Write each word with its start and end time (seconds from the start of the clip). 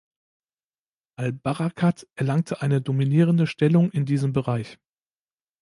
Al-Barakat 1.19 2.07
erlangte 2.15 2.63
eine 2.63 2.81
dominierende 2.81 3.45
Stellung 3.45 3.91
in 3.91 4.07
diesem 4.07 4.33
Bereich. 4.33 4.79